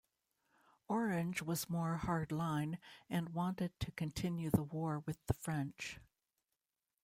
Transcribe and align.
Orange 0.87 1.43
was 1.43 1.69
more 1.69 1.97
hard-line 1.97 2.79
and 3.07 3.29
wanted 3.35 3.79
to 3.79 3.91
continue 3.91 4.49
the 4.49 4.63
war 4.63 5.03
with 5.05 5.23
the 5.27 5.35
French. 5.35 5.99